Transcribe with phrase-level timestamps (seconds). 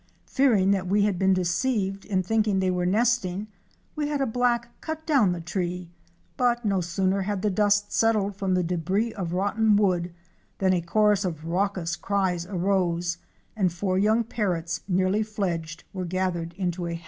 [0.25, 3.45] Fearing that we had been deceived in thinking they were nesting
[3.95, 5.91] we had a black cut down the tree,
[6.37, 10.11] but no sooner had the dust settled from the débris of rotten wood
[10.57, 13.19] than a chorus of raucous cries arose,
[13.55, 16.99] and four young Parrots, nearly fledged, were gathered into a hat.